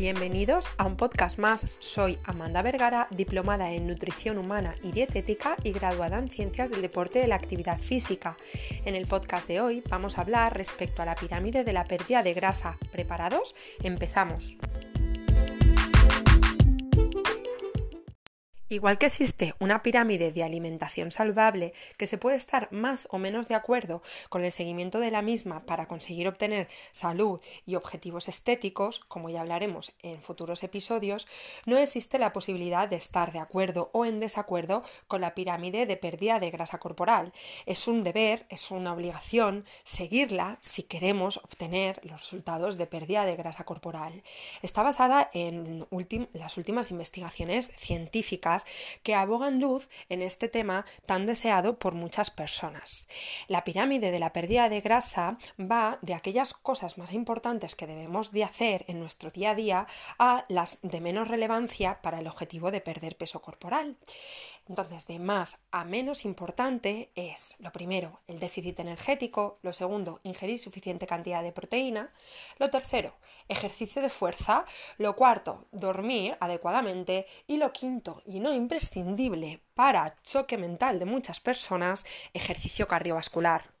Bienvenidos 0.00 0.64
a 0.78 0.86
un 0.86 0.96
podcast 0.96 1.38
más. 1.38 1.66
Soy 1.78 2.16
Amanda 2.24 2.62
Vergara, 2.62 3.06
diplomada 3.10 3.70
en 3.72 3.86
nutrición 3.86 4.38
humana 4.38 4.74
y 4.82 4.92
dietética 4.92 5.56
y 5.62 5.72
graduada 5.72 6.18
en 6.18 6.30
ciencias 6.30 6.70
del 6.70 6.80
deporte 6.80 7.18
y 7.18 7.22
de 7.22 7.28
la 7.28 7.34
actividad 7.34 7.78
física. 7.78 8.38
En 8.86 8.94
el 8.94 9.06
podcast 9.06 9.46
de 9.46 9.60
hoy 9.60 9.82
vamos 9.90 10.16
a 10.16 10.22
hablar 10.22 10.56
respecto 10.56 11.02
a 11.02 11.04
la 11.04 11.16
pirámide 11.16 11.64
de 11.64 11.74
la 11.74 11.84
pérdida 11.84 12.22
de 12.22 12.32
grasa. 12.32 12.78
¿Preparados? 12.90 13.54
Empezamos. 13.82 14.56
Igual 18.72 18.98
que 18.98 19.06
existe 19.06 19.56
una 19.58 19.82
pirámide 19.82 20.30
de 20.30 20.44
alimentación 20.44 21.10
saludable 21.10 21.74
que 21.96 22.06
se 22.06 22.18
puede 22.18 22.36
estar 22.36 22.70
más 22.70 23.08
o 23.10 23.18
menos 23.18 23.48
de 23.48 23.56
acuerdo 23.56 24.00
con 24.28 24.44
el 24.44 24.52
seguimiento 24.52 25.00
de 25.00 25.10
la 25.10 25.22
misma 25.22 25.66
para 25.66 25.88
conseguir 25.88 26.28
obtener 26.28 26.68
salud 26.92 27.40
y 27.66 27.74
objetivos 27.74 28.28
estéticos, 28.28 29.00
como 29.00 29.28
ya 29.28 29.40
hablaremos 29.40 29.90
en 30.02 30.22
futuros 30.22 30.62
episodios, 30.62 31.26
no 31.66 31.78
existe 31.78 32.20
la 32.20 32.32
posibilidad 32.32 32.86
de 32.88 32.94
estar 32.94 33.32
de 33.32 33.40
acuerdo 33.40 33.90
o 33.92 34.04
en 34.04 34.20
desacuerdo 34.20 34.84
con 35.08 35.20
la 35.20 35.34
pirámide 35.34 35.84
de 35.84 35.96
pérdida 35.96 36.38
de 36.38 36.50
grasa 36.50 36.78
corporal. 36.78 37.32
Es 37.66 37.88
un 37.88 38.04
deber, 38.04 38.46
es 38.50 38.70
una 38.70 38.92
obligación 38.92 39.64
seguirla 39.82 40.58
si 40.60 40.84
queremos 40.84 41.38
obtener 41.38 41.98
los 42.04 42.20
resultados 42.20 42.78
de 42.78 42.86
pérdida 42.86 43.24
de 43.24 43.34
grasa 43.34 43.64
corporal. 43.64 44.22
Está 44.62 44.84
basada 44.84 45.28
en 45.34 45.88
las 46.34 46.56
últimas 46.56 46.92
investigaciones 46.92 47.72
científicas 47.76 48.59
que 49.02 49.14
abogan 49.14 49.60
luz 49.60 49.88
en 50.08 50.22
este 50.22 50.48
tema 50.48 50.86
tan 51.06 51.26
deseado 51.26 51.78
por 51.78 51.94
muchas 51.94 52.30
personas. 52.30 53.08
La 53.48 53.64
pirámide 53.64 54.10
de 54.10 54.20
la 54.20 54.32
pérdida 54.32 54.68
de 54.68 54.80
grasa 54.80 55.38
va 55.58 55.98
de 56.02 56.14
aquellas 56.14 56.54
cosas 56.54 56.98
más 56.98 57.12
importantes 57.12 57.74
que 57.74 57.86
debemos 57.86 58.32
de 58.32 58.44
hacer 58.44 58.84
en 58.88 59.00
nuestro 59.00 59.30
día 59.30 59.50
a 59.50 59.54
día 59.54 59.86
a 60.18 60.44
las 60.48 60.78
de 60.82 61.00
menos 61.00 61.28
relevancia 61.28 62.00
para 62.02 62.20
el 62.20 62.26
objetivo 62.26 62.70
de 62.70 62.80
perder 62.80 63.16
peso 63.16 63.42
corporal. 63.42 63.96
Entonces, 64.68 65.08
de 65.08 65.18
más 65.18 65.58
a 65.72 65.84
menos 65.84 66.24
importante 66.24 67.10
es, 67.16 67.56
lo 67.58 67.72
primero, 67.72 68.20
el 68.28 68.38
déficit 68.38 68.78
energético, 68.78 69.58
lo 69.62 69.72
segundo, 69.72 70.20
ingerir 70.22 70.60
suficiente 70.60 71.08
cantidad 71.08 71.42
de 71.42 71.50
proteína, 71.50 72.12
lo 72.58 72.70
tercero, 72.70 73.14
ejercicio 73.48 74.00
de 74.00 74.10
fuerza, 74.10 74.64
lo 74.96 75.16
cuarto, 75.16 75.66
dormir 75.72 76.36
adecuadamente 76.38 77.26
y 77.48 77.56
lo 77.56 77.72
quinto, 77.72 78.22
y 78.24 78.38
no 78.38 78.49
imprescindible 78.52 79.60
para 79.74 80.16
choque 80.22 80.58
mental 80.58 80.98
de 80.98 81.04
muchas 81.04 81.40
personas, 81.40 82.06
ejercicio 82.34 82.88
cardiovascular. 82.88 83.72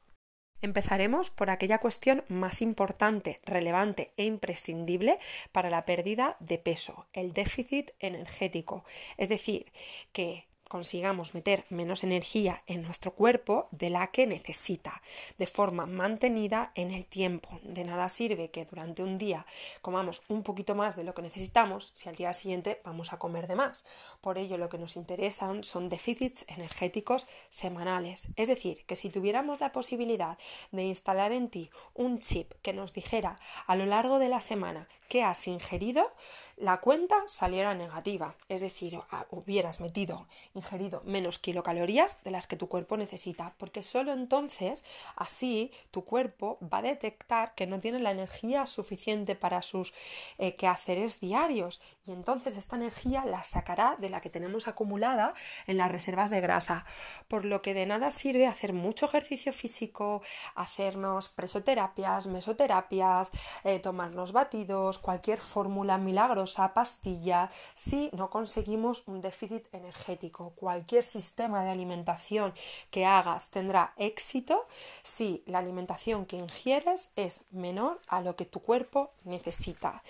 Empezaremos 0.62 1.30
por 1.30 1.48
aquella 1.48 1.78
cuestión 1.78 2.22
más 2.28 2.60
importante, 2.60 3.40
relevante 3.44 4.12
e 4.16 4.24
imprescindible 4.24 5.18
para 5.52 5.70
la 5.70 5.86
pérdida 5.86 6.36
de 6.40 6.58
peso, 6.58 7.06
el 7.12 7.32
déficit 7.32 7.92
energético. 7.98 8.84
Es 9.16 9.30
decir, 9.30 9.72
que 10.12 10.49
consigamos 10.70 11.34
meter 11.34 11.66
menos 11.68 12.04
energía 12.04 12.62
en 12.68 12.82
nuestro 12.82 13.12
cuerpo 13.12 13.66
de 13.72 13.90
la 13.90 14.06
que 14.12 14.28
necesita, 14.28 15.02
de 15.36 15.46
forma 15.46 15.84
mantenida 15.84 16.70
en 16.76 16.92
el 16.92 17.04
tiempo. 17.04 17.58
De 17.64 17.82
nada 17.82 18.08
sirve 18.08 18.50
que 18.50 18.64
durante 18.66 19.02
un 19.02 19.18
día 19.18 19.44
comamos 19.82 20.22
un 20.28 20.44
poquito 20.44 20.76
más 20.76 20.94
de 20.94 21.02
lo 21.02 21.12
que 21.12 21.22
necesitamos 21.22 21.90
si 21.96 22.08
al 22.08 22.14
día 22.14 22.32
siguiente 22.32 22.80
vamos 22.84 23.12
a 23.12 23.18
comer 23.18 23.48
de 23.48 23.56
más. 23.56 23.84
Por 24.20 24.38
ello 24.38 24.58
lo 24.58 24.68
que 24.68 24.78
nos 24.78 24.94
interesan 24.94 25.64
son 25.64 25.88
déficits 25.88 26.44
energéticos 26.46 27.26
semanales. 27.48 28.28
Es 28.36 28.46
decir, 28.46 28.84
que 28.86 28.94
si 28.94 29.10
tuviéramos 29.10 29.58
la 29.58 29.72
posibilidad 29.72 30.38
de 30.70 30.84
instalar 30.84 31.32
en 31.32 31.48
ti 31.50 31.70
un 31.94 32.20
chip 32.20 32.52
que 32.62 32.72
nos 32.72 32.94
dijera 32.94 33.40
a 33.66 33.74
lo 33.74 33.86
largo 33.86 34.20
de 34.20 34.28
la 34.28 34.40
semana 34.40 34.88
qué 35.10 35.24
has 35.24 35.48
ingerido, 35.48 36.14
la 36.60 36.80
cuenta 36.80 37.16
saliera 37.26 37.74
negativa, 37.74 38.34
es 38.50 38.60
decir, 38.60 39.00
hubieras 39.30 39.80
metido, 39.80 40.28
ingerido 40.52 41.00
menos 41.06 41.38
kilocalorías 41.38 42.22
de 42.22 42.30
las 42.30 42.46
que 42.46 42.56
tu 42.56 42.68
cuerpo 42.68 42.98
necesita, 42.98 43.54
porque 43.56 43.82
solo 43.82 44.12
entonces 44.12 44.84
así 45.16 45.72
tu 45.90 46.04
cuerpo 46.04 46.58
va 46.62 46.78
a 46.78 46.82
detectar 46.82 47.54
que 47.54 47.66
no 47.66 47.80
tiene 47.80 47.98
la 47.98 48.10
energía 48.10 48.66
suficiente 48.66 49.34
para 49.34 49.62
sus 49.62 49.94
eh, 50.36 50.54
quehaceres 50.54 51.18
diarios. 51.18 51.80
Y 52.06 52.12
entonces 52.12 52.58
esta 52.58 52.76
energía 52.76 53.24
la 53.24 53.42
sacará 53.42 53.96
de 53.98 54.10
la 54.10 54.20
que 54.20 54.28
tenemos 54.28 54.68
acumulada 54.68 55.32
en 55.66 55.78
las 55.78 55.90
reservas 55.90 56.28
de 56.28 56.42
grasa, 56.42 56.84
por 57.26 57.46
lo 57.46 57.62
que 57.62 57.72
de 57.72 57.86
nada 57.86 58.10
sirve 58.10 58.46
hacer 58.46 58.74
mucho 58.74 59.06
ejercicio 59.06 59.52
físico, 59.52 60.22
hacernos 60.54 61.30
presoterapias, 61.30 62.26
mesoterapias, 62.26 63.32
eh, 63.64 63.78
tomarnos 63.78 64.32
batidos, 64.32 64.98
cualquier 65.00 65.40
fórmula 65.40 65.98
milagros 65.98 66.56
pastilla 66.74 67.50
si 67.74 68.10
no 68.12 68.30
conseguimos 68.30 69.02
un 69.06 69.20
déficit 69.20 69.66
energético. 69.72 70.50
Cualquier 70.56 71.04
sistema 71.04 71.64
de 71.64 71.70
alimentación 71.70 72.54
que 72.90 73.06
hagas 73.06 73.50
tendrá 73.50 73.92
éxito 73.96 74.66
si 75.02 75.42
la 75.46 75.58
alimentación 75.58 76.26
que 76.26 76.36
ingieres 76.36 77.10
es 77.16 77.44
menor 77.50 78.00
a 78.08 78.20
lo 78.20 78.36
que 78.36 78.44
tu 78.44 78.60
cuerpo 78.60 79.10
necesita. 79.24 80.02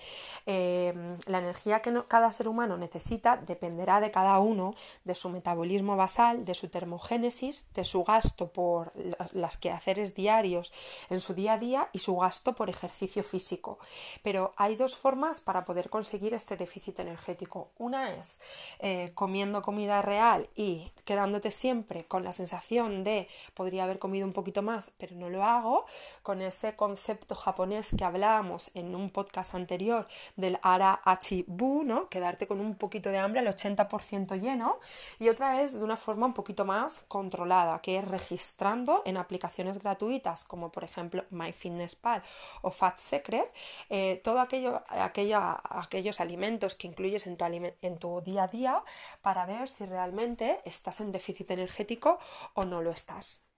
Em, 0.45 1.17
la 1.25 1.39
energía 1.39 1.81
que 1.81 1.91
cada 2.07 2.31
ser 2.31 2.47
humano 2.47 2.77
necesita 2.77 3.37
dependerá 3.37 3.99
de 3.99 4.11
cada 4.11 4.39
uno, 4.39 4.75
de 5.03 5.15
su 5.15 5.29
metabolismo 5.29 5.95
basal, 5.95 6.45
de 6.45 6.53
su 6.53 6.69
termogénesis, 6.69 7.65
de 7.73 7.83
su 7.83 8.03
gasto 8.03 8.47
por 8.47 8.93
las 9.33 9.57
quehaceres 9.57 10.15
diarios 10.15 10.73
en 11.09 11.21
su 11.21 11.33
día 11.33 11.53
a 11.53 11.57
día 11.57 11.89
y 11.93 11.99
su 11.99 12.15
gasto 12.15 12.53
por 12.53 12.69
ejercicio 12.69 13.23
físico. 13.23 13.79
Pero 14.23 14.53
hay 14.57 14.75
dos 14.81 14.95
formas 14.95 15.41
para 15.41 15.63
poder 15.63 15.89
conseguir 15.89 16.33
este 16.33 16.57
déficit 16.57 16.99
energético. 16.99 17.69
Una 17.77 18.13
es 18.13 18.39
eh, 18.79 19.11
comiendo 19.13 19.61
comida 19.61 20.01
real 20.01 20.49
y 20.55 20.91
quedándote 21.05 21.51
siempre 21.51 22.05
con 22.05 22.23
la 22.23 22.31
sensación 22.31 23.03
de 23.03 23.27
podría 23.53 23.83
haber 23.83 23.99
comido 23.99 24.25
un 24.25 24.33
poquito 24.33 24.61
más, 24.61 24.89
pero 24.97 25.15
no 25.15 25.29
lo 25.29 25.43
hago, 25.43 25.85
con 26.23 26.41
ese 26.41 26.75
concepto 26.75 27.35
japonés 27.35 27.91
que 27.97 28.03
hablábamos 28.03 28.71
en 28.73 28.95
un 28.95 29.09
podcast 29.09 29.55
anterior 29.55 30.07
del 30.35 30.57
ara 30.61 31.01
achibu, 31.05 31.83
¿no? 31.83 32.09
Quedarte 32.09 32.47
con 32.47 32.59
un 32.59 32.75
poquito 32.75 33.09
de 33.09 33.19
hambre 33.19 33.39
al 33.39 33.47
80% 33.47 34.39
lleno. 34.39 34.79
Y 35.19 35.29
otra 35.29 35.61
es 35.61 35.73
de 35.73 35.83
una 35.83 35.97
forma 35.97 36.25
un 36.25 36.33
poquito 36.33 36.65
más 36.65 37.01
controlada, 37.07 37.79
que 37.81 37.97
es 37.97 38.07
registrando 38.07 39.03
en 39.05 39.17
aplicaciones 39.17 39.79
gratuitas 39.79 40.43
como 40.43 40.71
por 40.71 40.83
ejemplo 40.83 41.23
MyFitnessPal 41.29 42.23
o 42.61 42.71
Fat 42.71 42.97
Secret 42.97 43.51
eh, 43.89 44.21
todo 44.23 44.39
aquello, 44.39 44.70
aquellos 44.87 46.19
alimentos 46.19 46.75
que 46.75 46.87
incluyes 46.87 47.27
en 47.27 47.37
tu, 47.37 47.45
en 47.45 47.97
tu 47.97 48.21
día 48.21 48.43
a 48.43 48.47
día 48.47 48.83
para 49.21 49.45
ver 49.45 49.69
si 49.69 49.85
realmente 49.85 50.61
estás 50.65 51.01
en 51.01 51.11
déficit 51.11 51.51
energético 51.51 52.19
o 52.53 52.65
no 52.65 52.81
lo 52.81 52.91
estás. 52.91 53.50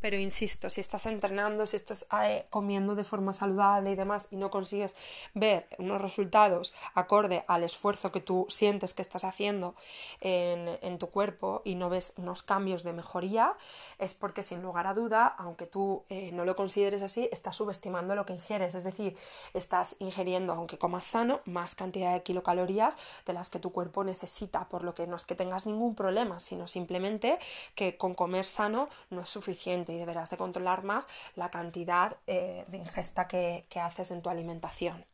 Pero 0.00 0.16
insisto, 0.16 0.70
si 0.70 0.80
estás 0.80 1.06
entrenando, 1.06 1.66
si 1.66 1.76
estás 1.76 2.06
eh, 2.22 2.46
comiendo 2.50 2.94
de 2.94 3.02
forma 3.02 3.32
saludable 3.32 3.90
y 3.90 3.96
demás 3.96 4.28
y 4.30 4.36
no 4.36 4.48
consigues 4.48 4.94
ver 5.34 5.66
unos 5.78 6.00
resultados 6.00 6.72
acorde 6.94 7.44
al 7.48 7.64
esfuerzo 7.64 8.12
que 8.12 8.20
tú 8.20 8.46
sientes 8.48 8.94
que 8.94 9.02
estás 9.02 9.24
haciendo 9.24 9.74
en, 10.20 10.98
tu 10.98 11.10
cuerpo 11.10 11.62
y 11.64 11.74
no 11.74 11.90
ves 11.90 12.12
unos 12.16 12.42
cambios 12.42 12.82
de 12.82 12.92
mejoría, 12.92 13.54
es 13.98 14.14
porque 14.14 14.42
sin 14.42 14.62
lugar 14.62 14.86
a 14.86 14.94
duda, 14.94 15.26
aunque 15.38 15.66
tú 15.66 16.04
eh, 16.08 16.30
no 16.32 16.44
lo 16.44 16.56
consideres 16.56 17.02
así, 17.02 17.28
estás 17.30 17.56
subestimando 17.56 18.14
lo 18.14 18.26
que 18.26 18.32
ingieres. 18.32 18.74
Es 18.74 18.84
decir, 18.84 19.16
estás 19.54 19.96
ingiriendo, 20.00 20.52
aunque 20.52 20.78
comas 20.78 21.04
sano, 21.04 21.40
más 21.44 21.74
cantidad 21.74 22.14
de 22.14 22.22
kilocalorías 22.22 22.96
de 23.26 23.32
las 23.32 23.50
que 23.50 23.58
tu 23.58 23.70
cuerpo 23.72 24.04
necesita, 24.04 24.68
por 24.68 24.82
lo 24.82 24.94
que 24.94 25.06
no 25.06 25.16
es 25.16 25.24
que 25.24 25.34
tengas 25.34 25.66
ningún 25.66 25.94
problema, 25.94 26.40
sino 26.40 26.66
simplemente 26.66 27.38
que 27.74 27.96
con 27.96 28.14
comer 28.14 28.44
sano 28.44 28.88
no 29.10 29.22
es 29.22 29.28
suficiente 29.28 29.87
y 29.92 29.98
deberás 29.98 30.30
de 30.30 30.36
controlar 30.36 30.84
más 30.84 31.08
la 31.36 31.50
cantidad 31.50 32.16
eh, 32.26 32.64
de 32.68 32.78
ingesta 32.78 33.28
que, 33.28 33.66
haces 33.78 34.10
en 34.10 34.22
tu 34.22 34.28
alimentación. 34.28 35.04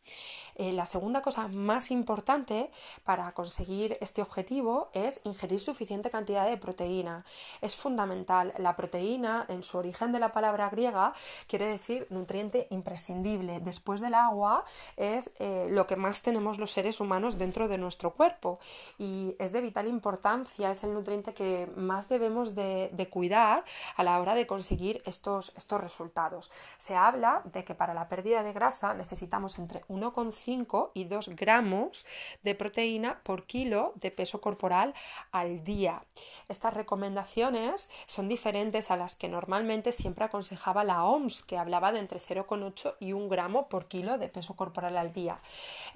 Eh, 0.56 0.72
la 0.72 0.87
segunda 0.87 1.20
cosa 1.20 1.48
más 1.48 1.90
importante 1.90 2.70
para 3.04 3.32
conseguir 3.32 3.98
este 4.00 4.22
objetivo 4.22 4.88
es 4.93 5.20
ingerir 5.25 5.60
suficiente 5.60 6.10
cantidad 6.10 6.48
de 6.48 6.56
proteína. 6.56 7.25
Es 7.60 7.76
fundamental. 7.76 8.54
La 8.58 8.76
proteína, 8.76 9.44
en 9.48 9.62
su 9.62 9.76
origen 9.78 10.12
de 10.12 10.20
la 10.20 10.32
palabra 10.32 10.70
griega, 10.70 11.12
quiere 11.46 11.66
decir 11.66 12.06
nutriente 12.10 12.69
imprescindible. 12.70 13.60
Después 13.60 14.00
del 14.00 14.14
agua 14.14 14.64
es 14.96 15.32
eh, 15.40 15.66
lo 15.70 15.87
que 15.87 15.96
más 15.96 16.22
tenemos 16.22 16.58
los 16.58 16.70
seres 16.70 17.00
humanos 17.00 17.37
dentro 17.37 17.69
de 17.69 17.78
nuestro 17.78 18.12
cuerpo 18.12 18.58
y 18.98 19.34
es 19.38 19.52
de 19.52 19.60
vital 19.60 19.88
importancia, 19.88 20.70
es 20.70 20.84
el 20.84 20.94
nutriente 20.94 21.34
que 21.34 21.69
más 21.76 22.08
debemos 22.08 22.54
de, 22.54 23.08
cuidar 23.10 23.64
a 23.96 24.02
la 24.02 24.19
hora 24.19 24.34
de 24.34 24.46
conseguir 24.46 24.63
estos, 24.70 25.52
estos 25.56 25.81
resultados. 25.81 26.50
Se 26.78 26.94
habla 26.94 27.43
de 27.44 27.64
que 27.64 27.75
para 27.75 27.94
la 27.94 28.08
pérdida 28.08 28.43
de 28.43 28.52
grasa 28.52 28.94
necesitamos 28.94 29.58
entre 29.58 29.84
1,5 29.87 30.90
y 30.94 31.05
2 31.05 31.31
gramos 31.31 32.05
de 32.43 32.55
proteína 32.55 33.20
por 33.22 33.46
kilo 33.46 33.93
de 33.96 34.11
peso 34.11 34.40
corporal 34.40 34.94
al 35.32 35.64
día. 35.64 36.05
Estas 36.49 36.75
recomendaciones 36.75 37.90
son 38.06 38.28
diferentes 38.28 38.90
a 38.90 38.96
las 38.96 39.16
que 39.16 39.28
normalmente 39.28 39.93
siempre 39.93 40.25
aconsejaba 40.25 40.84
la 40.84 41.05
OMS, 41.05 41.43
que 41.43 41.58
hablaba 41.58 41.93
de 41.93 42.00
entre 42.00 42.20
0,8 42.20 42.96
y 43.00 43.12
1 43.12 43.28
gramo 43.28 43.69
por 43.69 43.87
kilo 43.87 44.19
de 44.19 44.28
peso 44.28 44.55
corporal 44.56 44.96
al 44.96 45.12
día. 45.12 45.40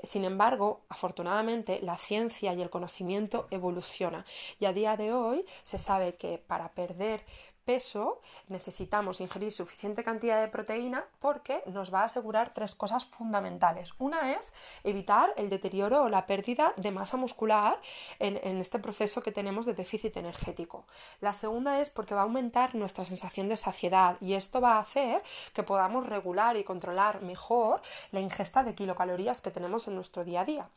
Sin 0.02 0.24
embargo, 0.24 0.80
afortunadamente, 0.88 1.80
la 1.82 1.96
ciencia 1.96 2.54
y 2.54 2.62
el 2.62 2.70
conocimiento 2.70 3.46
evoluciona 3.50 4.24
y 4.58 4.64
a 4.64 4.72
día 4.72 4.96
de 4.96 5.12
hoy 5.12 5.44
se 5.62 5.78
sabe 5.78 6.14
que 6.14 6.38
para 6.38 6.70
perder 6.72 7.24
peso 7.68 8.22
necesitamos 8.48 9.20
ingerir 9.20 9.52
suficiente 9.52 10.02
cantidad 10.02 10.40
de 10.40 10.48
proteína 10.48 11.04
porque 11.20 11.62
nos 11.66 11.92
va 11.92 12.00
a 12.00 12.04
asegurar 12.04 12.54
tres 12.54 12.74
cosas 12.74 13.04
fundamentales. 13.04 13.92
Una 13.98 14.32
es 14.32 14.54
evitar 14.84 15.34
el 15.36 15.50
deterioro 15.50 16.04
o 16.04 16.08
la 16.08 16.24
pérdida 16.24 16.72
de 16.78 16.92
masa 16.92 17.18
muscular 17.18 17.78
en, 18.20 18.40
en, 18.42 18.56
este 18.56 18.78
proceso 18.78 19.20
que 19.20 19.32
tenemos 19.32 19.66
de 19.66 19.74
déficit 19.74 20.16
energético. 20.16 20.86
La 21.20 21.34
segunda 21.34 21.78
es 21.82 21.90
porque 21.90 22.14
va 22.14 22.22
a 22.22 22.24
aumentar 22.24 22.74
nuestra 22.74 23.04
sensación 23.04 23.50
de 23.50 23.58
saciedad 23.58 24.16
y 24.22 24.32
esto 24.32 24.62
va 24.62 24.76
a 24.76 24.80
hacer 24.80 25.22
que 25.52 25.62
podamos 25.62 26.06
regular 26.06 26.56
y 26.56 26.64
controlar 26.64 27.20
mejor 27.20 27.82
la 28.12 28.20
ingesta 28.20 28.64
de 28.64 28.74
kilocalorías 28.74 29.42
que 29.42 29.50
tenemos 29.50 29.86
en 29.88 29.94
nuestro 29.94 30.24
día 30.24 30.40
a 30.40 30.44
día. 30.46 30.70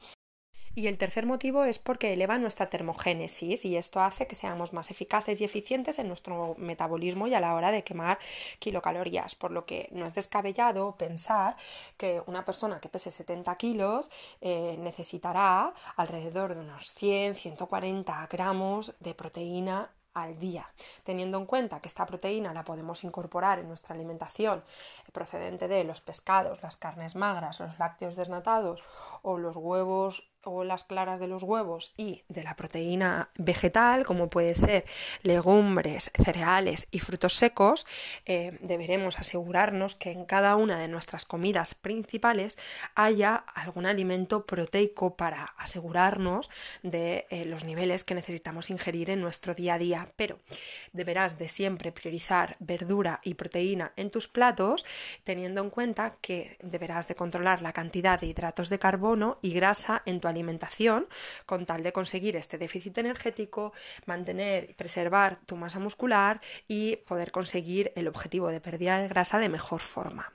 Y 0.74 0.88
el 0.88 0.98
tercer 0.98 1.26
motivo 1.26 1.66
es 1.66 1.80
porque 1.80 2.14
eleva 2.14 2.38
nuestra 2.38 2.70
termogénesis 2.70 3.66
y 3.66 3.76
esto 3.76 4.02
hace 4.02 4.26
que 4.26 4.36
seamos 4.36 4.72
más 4.72 4.90
eficaces 4.90 5.42
y 5.42 5.44
eficientes 5.44 6.00
en 6.00 6.08
nuestro 6.08 6.56
metabolismo 6.58 7.28
y 7.28 7.34
a 7.34 7.42
la 7.42 7.56
hora 7.56 7.72
de 7.72 7.84
quemar 7.84 8.20
kilocalorías, 8.60 9.36
por 9.36 9.52
lo 9.52 9.66
que 9.66 9.90
no 9.92 10.06
es 10.06 10.16
descabellado 10.16 10.96
pensar 10.96 11.58
que 11.98 12.22
una 12.26 12.46
persona 12.46 12.80
que 12.80 12.88
pese 12.88 13.12
70 13.12 13.54
kilos 13.58 14.10
eh, 14.40 14.78
necesitará 14.80 15.74
alrededor 15.98 16.56
de 16.56 16.62
unos 16.62 16.96
100-140 16.96 18.30
gramos 18.30 18.94
de 19.02 19.14
proteína 19.14 19.90
al 20.14 20.40
día, 20.40 20.68
teniendo 21.04 21.38
en 21.38 21.46
cuenta 21.46 21.80
que 21.80 21.88
esta 21.88 22.06
proteína 22.06 22.54
la 22.54 22.64
podemos 22.64 23.04
incorporar 23.04 23.60
en 23.60 23.68
nuestra 23.68 23.96
alimentación 23.96 24.64
procedente 25.12 25.68
de 25.68 25.84
los 25.84 26.02
pescados, 26.02 26.62
las 26.64 26.78
carnes 26.78 27.16
magras, 27.16 27.60
los 27.60 27.78
lácteos 27.80 28.16
desnatados 28.16 28.84
o 29.22 29.38
los 29.38 29.56
huevos 29.56 30.31
o 30.44 30.64
las 30.64 30.84
claras 30.84 31.20
de 31.20 31.28
los 31.28 31.44
huevos 31.44 31.94
y 31.98 32.24
de 32.30 32.44
la 32.44 32.56
proteína 32.56 33.30
vegetal, 33.38 34.06
como 34.06 34.30
puede 34.30 34.56
ser 34.56 34.86
legumbres, 35.24 36.12
cereales 36.24 36.88
y 36.92 37.00
frutos 37.00 37.36
secos, 37.36 37.86
eh, 38.26 38.58
deberemos 38.62 39.20
asegurarnos 39.20 39.96
que 39.96 40.12
en 40.12 40.26
cada 40.26 40.56
una 40.56 40.80
de 40.80 40.88
nuestras 40.88 41.26
comidas 41.26 41.76
principales 41.76 42.58
haya 42.96 43.36
algún 43.36 43.86
alimento 43.86 44.46
proteico 44.46 45.16
para 45.16 45.54
asegurarnos 45.58 46.50
de 46.84 47.28
eh, 47.30 47.46
los 47.46 47.64
niveles 47.64 48.04
que 48.04 48.16
necesitamos 48.16 48.70
ingerir 48.70 49.10
en 49.10 49.22
nuestro 49.22 49.54
día 49.54 49.76
a 49.76 49.80
día. 49.80 50.12
Pero 50.16 50.40
deberás 50.94 51.38
de 51.38 51.50
siempre 51.50 51.92
priorizar 51.92 52.56
verdura 52.60 53.20
y 53.24 53.36
proteína 53.36 53.94
en 53.96 54.10
tus 54.10 54.28
platos, 54.28 54.86
teniendo 55.24 55.62
en 55.62 55.70
cuenta 55.70 56.16
que 56.22 56.58
deberás 56.62 57.08
de 57.08 57.16
controlar 57.16 57.62
la 57.62 57.74
cantidad 57.74 58.20
de 58.20 58.28
hidratos 58.28 58.70
de 58.70 58.80
carbono 58.80 59.38
y 59.42 59.54
grasa 59.54 60.02
en 60.06 60.20
tu 60.20 60.28
alimentación 60.32 61.08
con 61.46 61.66
tal 61.66 61.84
de 61.84 61.94
conseguir 61.94 62.36
este 62.36 62.58
déficit 62.58 62.98
energético, 62.98 63.74
mantener 64.06 64.70
y 64.70 64.74
preservar 64.74 65.40
tu 65.46 65.56
masa 65.56 65.80
muscular 65.80 66.42
y 66.68 66.98
poder 66.98 67.32
conseguir 67.32 67.92
el 67.96 68.08
objetivo 68.08 68.50
de 68.50 68.62
pérdida 68.62 69.00
de 69.00 69.08
grasa 69.08 69.40
de 69.40 69.50
mejor 69.50 69.82
forma. 69.82 70.34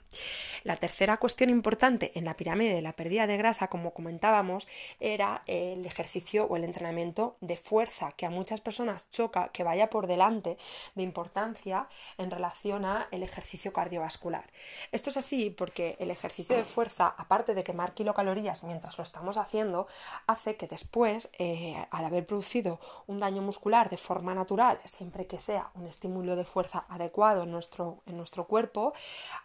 La 0.64 0.76
tercera 0.76 1.18
cuestión 1.18 1.50
importante 1.50 2.12
en 2.14 2.24
la 2.24 2.36
pirámide 2.36 2.74
de 2.74 2.82
la 2.82 2.94
pérdida 2.94 3.26
de 3.26 3.36
grasa, 3.36 3.68
como 3.68 3.92
comentábamos, 3.92 4.66
era 5.00 5.42
el 5.46 5.84
ejercicio 5.86 6.46
o 6.46 6.56
el 6.56 6.64
entrenamiento 6.64 7.36
de 7.40 7.56
fuerza, 7.56 8.12
que 8.12 8.26
a 8.26 8.30
muchas 8.30 8.60
personas 8.60 9.08
choca 9.10 9.48
que 9.52 9.62
vaya 9.62 9.90
por 9.90 10.06
delante 10.06 10.56
de 10.94 11.02
importancia 11.02 11.88
en 12.18 12.30
relación 12.30 12.84
a 12.84 13.08
el 13.10 13.22
ejercicio 13.22 13.72
cardiovascular. 13.72 14.44
Esto 14.92 15.10
es 15.10 15.16
así 15.16 15.50
porque 15.50 15.96
el 15.98 16.10
ejercicio 16.10 16.56
de 16.56 16.64
fuerza, 16.64 17.14
aparte 17.16 17.54
de 17.54 17.64
quemar 17.64 17.94
kilocalorías 17.94 18.64
mientras 18.64 18.98
lo 18.98 19.04
estamos 19.04 19.36
haciendo, 19.36 19.85
hace 20.26 20.56
que 20.56 20.66
después, 20.66 21.30
eh, 21.38 21.86
al 21.90 22.04
haber 22.04 22.26
producido 22.26 22.80
un 23.06 23.20
daño 23.20 23.42
muscular 23.42 23.90
de 23.90 23.96
forma 23.96 24.34
natural, 24.34 24.78
siempre 24.84 25.26
que 25.26 25.40
sea 25.40 25.70
un 25.74 25.86
estímulo 25.86 26.36
de 26.36 26.44
fuerza 26.44 26.84
adecuado 26.88 27.44
en 27.44 27.50
nuestro, 27.50 28.02
en 28.06 28.16
nuestro 28.16 28.46
cuerpo, 28.46 28.92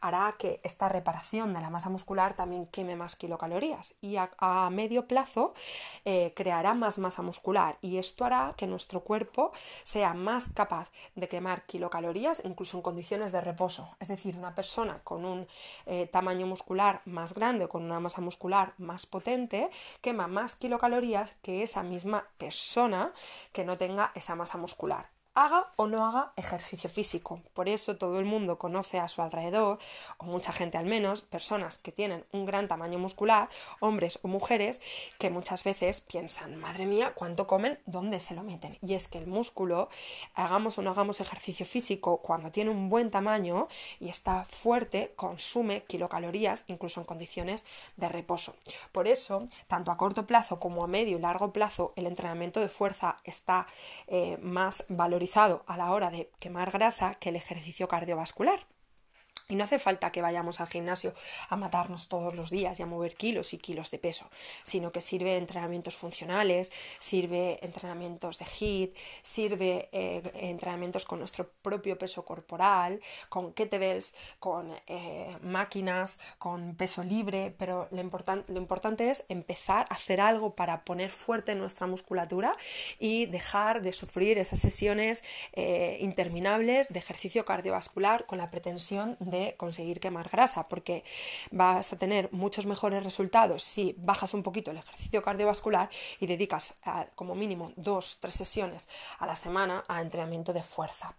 hará 0.02 0.36
que 0.38 0.60
esta 0.64 0.90
reparación 0.90 1.54
de 1.54 1.62
la 1.62 1.70
masa 1.70 1.90
muscular 1.90 2.36
también 2.36 2.68
queme 2.68 2.96
más 2.96 3.16
kilocalorías 3.16 3.96
y 4.02 4.18
a, 4.18 4.30
medio 4.72 5.08
plazo 5.08 5.54
eh, 6.06 6.34
creará 6.36 6.74
más 6.74 6.98
masa 6.98 7.22
muscular 7.22 7.78
y 7.82 7.98
esto 7.98 8.26
hará 8.26 8.54
que 8.58 8.68
nuestro 8.68 9.02
cuerpo 9.02 9.52
sea 9.84 10.14
más 10.14 10.50
capaz 10.54 10.92
de 11.16 11.28
quemar 11.28 11.66
kilocalorías 11.66 12.42
incluso 12.46 12.78
en 12.78 12.84
condiciones 12.84 13.32
de 13.32 13.42
reposo. 13.42 13.96
Es 14.00 14.08
decir, 14.08 14.38
una 14.38 14.56
persona 14.56 15.00
con 15.04 15.26
un 15.26 15.48
eh, 15.86 16.08
tamaño 16.08 16.48
muscular 16.48 17.02
más 17.06 17.34
grande, 17.34 17.68
con 17.68 17.84
una 17.84 18.00
masa 18.00 18.22
muscular 18.22 18.74
más 18.78 19.06
potente, 19.06 19.70
quema 20.02 20.28
más 20.32 20.56
kilocalorías 20.56 21.34
que 21.42 21.62
esa 21.62 21.84
misma 21.84 22.26
persona 22.38 23.14
que 23.52 23.66
no 23.66 23.78
tenga 23.78 24.12
esa 24.16 24.36
masa 24.36 24.58
muscular 24.58 25.10
haga 25.34 25.68
o 25.78 25.88
no 25.88 26.06
haga 26.06 26.34
ejercicio 26.36 26.90
físico. 26.90 27.42
Por 27.54 27.70
eso 27.70 27.96
todo 27.96 28.20
el 28.20 28.26
mundo 28.26 28.58
conoce 28.58 29.00
a 29.00 29.08
su 29.08 29.22
alrededor, 29.22 29.80
o 30.18 30.26
mucha 30.26 30.52
gente 30.52 30.78
al 30.78 30.86
menos, 30.86 31.22
personas 31.22 31.78
que 31.78 31.92
tienen 31.92 32.26
un 32.32 32.46
gran 32.46 32.68
tamaño 32.68 33.00
muscular, 33.00 33.50
hombres 33.80 34.20
o 34.24 34.28
mujeres, 34.28 34.82
que 35.20 35.30
muchas 35.30 35.64
veces 35.64 36.02
piensan, 36.02 36.58
madre 36.58 36.86
mía, 36.86 37.14
¿cuánto 37.16 37.48
comen? 37.48 37.80
¿Dónde 37.86 38.20
se 38.20 38.36
lo 38.36 38.44
meten? 38.44 38.78
Y 38.82 38.94
es 38.94 39.08
que 39.08 39.20
el 39.20 39.28
músculo, 39.28 39.90
hagamos 40.34 40.78
o 40.78 40.82
no 40.82 40.92
hagamos 40.92 41.22
ejercicio 41.22 41.66
físico, 41.66 42.18
cuando 42.18 42.52
tiene 42.52 42.70
un 42.70 42.90
buen 42.90 43.10
tamaño 43.10 43.68
y 44.00 44.10
está 44.10 44.44
fuerte, 44.44 45.14
consume 45.16 45.84
kilocalorías, 45.84 46.66
incluso 46.68 47.00
en 47.00 47.06
condiciones 47.06 47.64
de 47.96 48.10
reposo. 48.10 48.56
Por 48.92 49.08
eso, 49.08 49.48
tanto 49.68 49.92
a 49.92 49.98
corto 49.98 50.26
plazo 50.26 50.60
como 50.60 50.84
a 50.84 50.88
medio 50.88 51.18
y 51.18 51.22
largo 51.22 51.54
plazo, 51.54 51.94
el 51.96 52.08
entrenamiento 52.08 52.60
de 52.60 52.68
fuerza 52.68 53.20
está 53.24 53.68
eh, 54.08 54.38
más 54.42 54.84
valorizado 54.90 55.21
a 55.68 55.78
la 55.78 55.92
hora 55.92 56.10
de 56.10 56.32
quemar 56.40 56.72
grasa 56.72 57.16
que 57.16 57.30
el 57.30 57.36
ejercicio 57.36 57.88
cardiovascular. 57.88 58.66
Y 59.52 59.56
no 59.56 59.66
hace 59.66 59.80
falta 59.80 60.12
que 60.12 60.22
vayamos 60.22 60.62
al 60.62 60.68
gimnasio 60.68 61.14
a 61.50 61.58
matarnos 61.58 62.08
todos 62.08 62.36
los 62.36 62.50
días 62.50 62.80
y 62.80 62.84
a 62.84 62.86
mover 62.86 63.16
kilos 63.16 63.54
y 63.54 63.58
kilos 63.58 63.92
de 63.92 64.00
peso, 64.00 64.30
sino 64.64 64.94
que 64.94 65.02
sirve 65.02 65.36
entrenamientos 65.36 65.98
funcionales, 65.98 66.72
sirve 67.00 67.60
entrenamientos 67.62 68.40
de 68.40 68.46
HIIT, 68.46 68.96
sirve 69.22 69.90
eh, 69.92 70.22
entrenamientos 70.36 71.04
con 71.04 71.20
nuestro 71.20 71.50
propio 71.62 71.98
peso 71.98 72.24
corporal, 72.24 73.02
con 73.28 73.52
kettlebells, 73.52 74.14
con 74.40 74.74
eh, 74.88 75.36
máquinas, 75.42 76.18
con 76.38 76.76
peso 76.76 77.04
libre, 77.04 77.54
pero 77.58 77.90
lo, 77.92 78.02
lo 78.48 78.58
importante 78.58 79.10
es 79.10 79.26
empezar 79.28 79.86
a 79.90 79.96
hacer 79.96 80.22
algo 80.22 80.56
para 80.56 80.86
poner 80.86 81.10
fuerte 81.10 81.56
nuestra 81.56 81.88
musculatura 81.88 82.56
y 83.00 83.26
dejar 83.26 83.82
de 83.82 83.92
sufrir 83.92 84.38
esas 84.38 84.60
sesiones 84.60 85.26
eh, 85.52 85.98
interminables 86.00 86.88
de 86.88 87.00
ejercicio 87.00 87.44
cardiovascular 87.44 88.26
con 88.26 88.38
la 88.38 88.50
pretensión 88.50 89.18
de 89.20 89.41
conseguir 89.58 90.00
quemar 90.00 90.30
grasa, 90.30 90.68
porque 90.68 91.04
vas 91.52 91.94
a 91.94 91.98
tener 91.98 92.30
muchos 92.32 92.66
mejores 92.66 93.04
resultados 93.04 93.64
si 93.64 93.96
bajas 93.98 94.34
un 94.34 94.44
poquito 94.44 94.72
el 94.72 94.78
ejercicio 94.78 95.22
cardiovascular 95.22 95.90
y 96.20 96.28
dedicas 96.28 96.76
como 97.16 97.36
mínimo 97.36 97.74
dos, 97.76 98.18
tres 98.20 98.36
sesiones 98.36 98.88
a 99.20 99.26
la 99.26 99.36
semana 99.36 99.84
a 99.88 100.02
entrenamiento 100.02 100.54
de 100.54 100.64
fuerza. 100.64 101.16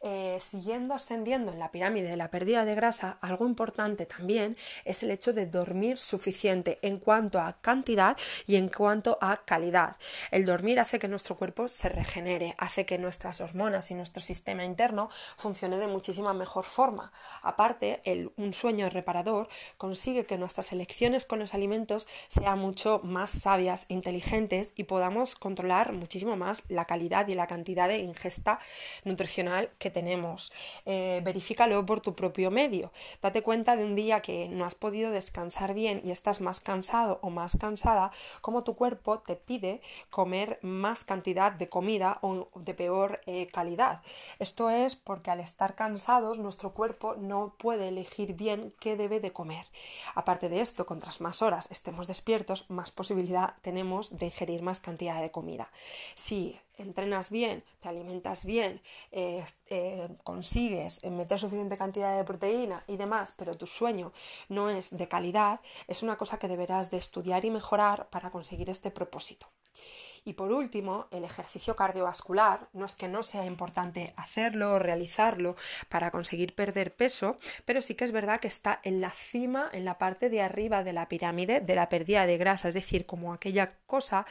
Eh, 0.00 0.38
siguiendo 0.40 0.94
ascendiendo 0.94 1.50
en 1.52 1.58
la 1.58 1.72
pirámide 1.72 2.08
de 2.08 2.16
la 2.16 2.30
pérdida 2.30 2.64
de 2.64 2.76
grasa, 2.76 3.18
algo 3.20 3.46
importante 3.46 4.06
también 4.06 4.56
es 4.84 5.02
el 5.02 5.10
hecho 5.10 5.32
de 5.32 5.46
dormir 5.46 5.98
suficiente 5.98 6.78
en 6.82 6.98
cuanto 6.98 7.40
a 7.40 7.60
cantidad 7.60 8.16
y 8.46 8.56
en 8.56 8.68
cuanto 8.68 9.18
a 9.20 9.44
calidad. 9.44 9.96
El 10.30 10.46
dormir 10.46 10.78
hace 10.78 11.00
que 11.00 11.08
nuestro 11.08 11.36
cuerpo 11.36 11.66
se 11.66 11.88
regenere, 11.88 12.54
hace 12.58 12.86
que 12.86 12.98
nuestras 12.98 13.40
hormonas 13.40 13.90
y 13.90 13.94
nuestro 13.94 14.22
sistema 14.22 14.64
interno 14.64 15.10
funcione 15.36 15.78
de 15.78 15.88
muchísima 15.88 16.32
mejor 16.32 16.64
forma. 16.64 17.12
Aparte, 17.42 18.00
el, 18.04 18.30
un 18.36 18.52
sueño 18.52 18.88
reparador 18.90 19.48
consigue 19.76 20.26
que 20.26 20.38
nuestras 20.38 20.72
elecciones 20.72 21.24
con 21.24 21.40
los 21.40 21.54
alimentos 21.54 22.06
sean 22.28 22.60
mucho 22.60 23.00
más 23.02 23.30
sabias, 23.30 23.86
inteligentes 23.88 24.72
y 24.76 24.84
podamos 24.84 25.34
controlar 25.34 25.92
muchísimo 25.92 26.36
más 26.36 26.62
la 26.68 26.84
calidad 26.84 27.26
y 27.28 27.34
la 27.34 27.48
cantidad 27.48 27.88
de 27.88 27.98
ingesta 27.98 28.60
nutricional 29.04 29.70
que 29.78 29.87
tenemos. 29.90 30.52
Eh, 30.86 31.20
verifícalo 31.24 31.84
por 31.84 32.00
tu 32.00 32.14
propio 32.14 32.50
medio. 32.50 32.92
Date 33.22 33.42
cuenta 33.42 33.76
de 33.76 33.84
un 33.84 33.94
día 33.94 34.20
que 34.20 34.48
no 34.48 34.64
has 34.64 34.74
podido 34.74 35.10
descansar 35.10 35.74
bien 35.74 36.00
y 36.04 36.10
estás 36.10 36.40
más 36.40 36.60
cansado 36.60 37.18
o 37.22 37.30
más 37.30 37.56
cansada, 37.58 38.10
como 38.40 38.64
tu 38.64 38.74
cuerpo 38.74 39.20
te 39.20 39.36
pide 39.36 39.80
comer 40.10 40.58
más 40.62 41.04
cantidad 41.04 41.52
de 41.52 41.68
comida 41.68 42.18
o 42.22 42.48
de 42.54 42.74
peor 42.74 43.20
eh, 43.26 43.46
calidad. 43.46 44.02
Esto 44.38 44.70
es 44.70 44.96
porque 44.96 45.30
al 45.30 45.40
estar 45.40 45.74
cansados 45.74 46.38
nuestro 46.38 46.72
cuerpo 46.72 47.14
no 47.16 47.54
puede 47.58 47.88
elegir 47.88 48.34
bien 48.34 48.74
qué 48.80 48.96
debe 48.96 49.20
de 49.20 49.32
comer. 49.32 49.66
Aparte 50.14 50.48
de 50.48 50.60
esto, 50.60 50.86
cuantas 50.86 51.20
más 51.20 51.42
horas 51.42 51.70
estemos 51.70 52.06
despiertos, 52.06 52.64
más 52.68 52.90
posibilidad 52.90 53.54
tenemos 53.62 54.16
de 54.16 54.26
ingerir 54.26 54.62
más 54.62 54.80
cantidad 54.80 55.20
de 55.20 55.30
comida. 55.30 55.70
Si 56.14 56.58
entrenas 56.78 57.30
bien, 57.30 57.64
te 57.80 57.88
alimentas 57.88 58.44
bien, 58.44 58.80
eh, 59.12 59.44
eh, 59.66 60.08
consigues 60.24 61.04
meter 61.04 61.38
suficiente 61.38 61.76
cantidad 61.76 62.16
de 62.16 62.24
proteína 62.24 62.82
y 62.86 62.96
demás, 62.96 63.34
pero 63.36 63.56
tu 63.56 63.66
sueño 63.66 64.12
no 64.48 64.70
es 64.70 64.96
de 64.96 65.08
calidad, 65.08 65.60
es 65.86 66.02
una 66.02 66.16
cosa 66.16 66.38
que 66.38 66.48
deberás 66.48 66.90
de 66.90 66.98
estudiar 66.98 67.44
y 67.44 67.50
mejorar 67.50 68.08
para 68.10 68.30
conseguir 68.30 68.70
este 68.70 68.90
propósito. 68.90 69.48
Y 70.24 70.34
por 70.34 70.52
último, 70.52 71.06
el 71.10 71.24
ejercicio 71.24 71.76
cardiovascular. 71.76 72.68
No 72.72 72.86
es 72.86 72.94
que 72.94 73.08
no 73.08 73.22
sea 73.22 73.44
importante 73.44 74.12
hacerlo 74.16 74.74
o 74.74 74.78
realizarlo 74.78 75.56
para 75.88 76.10
conseguir 76.10 76.54
perder 76.54 76.94
peso, 76.94 77.36
pero 77.64 77.82
sí 77.82 77.94
que 77.94 78.04
es 78.04 78.12
verdad 78.12 78.40
que 78.40 78.48
está 78.48 78.80
en 78.82 79.00
la 79.00 79.10
cima, 79.10 79.68
en 79.72 79.84
la 79.84 79.98
parte 79.98 80.30
de 80.30 80.42
arriba 80.42 80.84
de 80.84 80.92
la 80.92 81.08
pirámide 81.08 81.60
de 81.60 81.74
la 81.74 81.88
pérdida 81.88 82.26
de 82.26 82.38
grasa, 82.38 82.68
es 82.68 82.74
decir, 82.74 83.06
como 83.06 83.32
aquella 83.32 83.74
cosa 83.86 84.26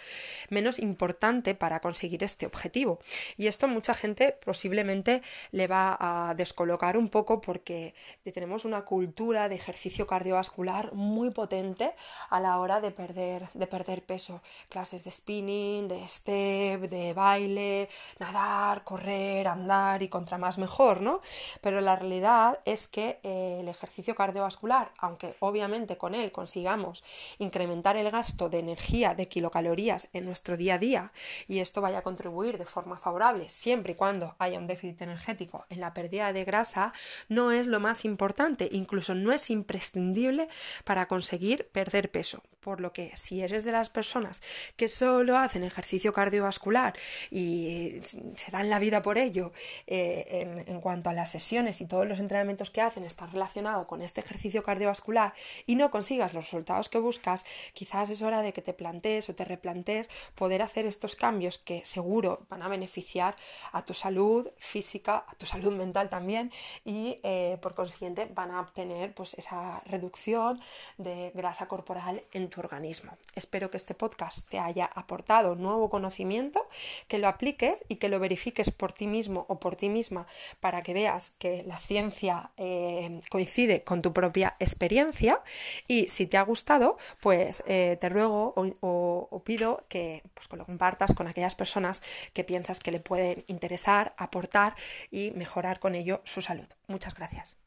menos 0.49 0.79
importante 0.79 1.55
para 1.55 1.79
conseguir 1.79 2.23
este 2.23 2.45
objetivo. 2.45 2.99
Y 3.37 3.47
esto 3.47 3.67
mucha 3.67 3.93
gente 3.93 4.37
posiblemente 4.45 5.21
le 5.51 5.67
va 5.67 5.97
a 5.99 6.33
descolocar 6.35 6.97
un 6.97 7.09
poco 7.09 7.41
porque 7.41 7.93
tenemos 8.33 8.65
una 8.65 8.83
cultura 8.85 9.49
de 9.49 9.55
ejercicio 9.55 10.05
cardiovascular 10.05 10.93
muy 10.93 11.31
potente 11.31 11.93
a 12.29 12.39
la 12.39 12.57
hora 12.57 12.81
de 12.81 12.91
perder, 12.91 13.49
de 13.53 13.67
perder 13.67 14.03
peso. 14.03 14.41
Clases 14.69 15.03
de 15.03 15.11
spinning, 15.11 15.76
de 15.85 16.07
step, 16.07 16.89
de 16.89 17.13
baile, 17.13 17.89
nadar, 18.19 18.83
correr, 18.83 19.47
andar 19.47 20.01
y 20.01 20.09
contra 20.09 20.37
más 20.37 20.57
mejor, 20.57 21.01
¿no? 21.01 21.21
Pero 21.61 21.81
la 21.81 21.95
realidad 21.95 22.59
es 22.65 22.87
que 22.87 23.19
eh, 23.23 23.57
el 23.59 23.67
ejercicio 23.67 24.15
cardiovascular, 24.15 24.91
aunque 24.97 25.35
obviamente 25.39 25.97
con 25.97 26.15
él 26.15 26.31
consigamos 26.31 27.03
incrementar 27.37 27.97
el 27.97 28.09
gasto 28.09 28.49
de 28.49 28.59
energía, 28.59 29.13
de 29.13 29.27
kilocalorías 29.27 30.09
en 30.13 30.25
nuestro 30.25 30.57
día 30.57 30.75
a 30.75 30.79
día, 30.79 31.11
y 31.47 31.59
esto 31.59 31.81
vaya 31.81 31.99
a 31.99 32.03
contribuir 32.03 32.57
de 32.57 32.65
forma 32.65 32.97
favorable 32.97 33.49
siempre 33.49 33.93
y 33.93 33.95
cuando 33.95 34.35
haya 34.39 34.57
un 34.57 34.67
déficit 34.67 35.01
energético 35.01 35.65
en 35.69 35.81
la 35.81 35.93
pérdida 35.93 36.33
de 36.33 36.45
grasa, 36.45 36.93
no 37.27 37.51
es 37.51 37.67
lo 37.67 37.79
más 37.79 38.05
importante, 38.05 38.69
incluso 38.71 39.15
no 39.15 39.31
es 39.31 39.49
imprescindible 39.49 40.47
para 40.83 41.07
conseguir 41.07 41.67
perder 41.71 42.11
peso. 42.11 42.41
Por 42.59 42.81
lo 42.81 42.91
que 42.91 43.11
si 43.15 43.41
eres 43.41 43.63
de 43.63 43.71
las 43.71 43.89
personas 43.89 44.41
que 44.75 44.87
solo 44.87 45.37
hacen 45.37 45.63
ejercicio 45.67 46.13
cardiovascular 46.13 46.93
y 47.31 47.99
se 48.03 48.51
dan 48.51 48.69
la 48.69 48.79
vida 48.79 49.01
por 49.01 49.17
ello 49.17 49.51
eh, 49.85 50.63
en, 50.67 50.81
cuanto 50.81 51.09
a 51.09 51.13
las 51.13 51.31
sesiones 51.31 51.81
y 51.81 51.85
todos 51.85 52.07
los 52.07 52.19
entrenamientos 52.19 52.69
que 52.69 52.81
hacen 52.81 53.03
están 53.03 53.31
relacionados 53.31 53.85
con 53.87 54.01
este 54.01 54.21
ejercicio 54.21 54.63
cardiovascular 54.63 55.33
y 55.65 55.75
no 55.75 55.91
consigas 55.91 56.33
los 56.33 56.45
resultados 56.45 56.89
que 56.89 56.99
buscas, 56.99 57.45
quizás 57.73 58.09
es 58.09 58.21
hora 58.21 58.41
de 58.41 58.53
que 58.53 58.61
te 58.61 58.73
plantees 58.73 59.29
o 59.29 59.35
te 59.35 59.45
replantees 59.45 60.09
poder 60.35 60.61
hacer 60.61 60.85
estos 60.85 61.15
cambios 61.15 61.57
que 61.57 61.83
seguro 61.85 62.45
van 62.49 62.61
a 62.61 62.67
beneficiar 62.67 63.35
a 63.71 63.83
tu 63.85 63.93
salud 63.93 64.49
física, 64.57 65.25
a 65.27 65.35
tu 65.35 65.45
salud 65.45 65.73
mental 65.75 66.09
también 66.09 66.51
y 66.85 67.19
eh, 67.23 67.57
por 67.61 67.75
consiguiente 67.75 68.29
van 68.33 68.51
a 68.51 68.61
obtener 68.61 69.13
pues 69.13 69.33
esa 69.33 69.81
reducción 69.85 70.59
de 70.97 71.31
grasa 71.33 71.67
corporal 71.67 72.23
en 72.31 72.49
tu 72.49 72.59
organismo. 72.59 73.17
Espero 73.35 73.69
que 73.69 73.77
este 73.77 73.93
podcast 73.93 74.47
te 74.49 74.59
haya 74.59 74.85
aportado 74.85 75.55
nuevo 75.57 75.89
conocimiento, 75.89 76.67
que 77.07 77.17
lo 77.17 77.27
apliques 77.27 77.85
y 77.87 77.95
que 77.95 78.09
lo 78.09 78.19
verifiques 78.19 78.71
por 78.71 78.93
ti 78.93 79.07
mismo 79.07 79.45
o 79.49 79.59
por 79.59 79.75
ti 79.75 79.89
misma 79.89 80.27
para 80.59 80.83
que 80.83 80.93
veas 80.93 81.31
que 81.39 81.63
la 81.63 81.77
ciencia 81.77 82.51
eh, 82.57 83.21
coincide 83.29 83.83
con 83.83 84.01
tu 84.01 84.13
propia 84.13 84.55
experiencia 84.59 85.41
y 85.87 86.07
si 86.07 86.27
te 86.27 86.37
ha 86.37 86.43
gustado, 86.43 86.97
pues 87.21 87.63
eh, 87.67 87.97
te 87.99 88.09
ruego 88.09 88.53
o, 88.55 89.41
pido 89.45 89.85
que 89.87 90.23
pues, 90.33 90.47
lo 90.51 90.65
compartas 90.65 91.13
con 91.13 91.27
aquellas 91.27 91.55
personas 91.55 92.01
que 92.33 92.43
piensas 92.43 92.79
que 92.79 92.91
le 92.91 92.99
pueden 92.99 93.43
interesar, 93.47 94.13
aportar 94.17 94.75
y 95.11 95.31
mejorar 95.31 95.79
con 95.79 95.95
ello 95.95 96.21
su 96.25 96.41
salud. 96.41 96.67
Muchas 96.87 97.13
gracias. 97.15 97.66